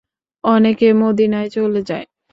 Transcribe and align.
অনেকে 0.43 0.87
মদীনায় 0.93 1.49
চলে 1.49 1.81
যায়। 1.81 2.05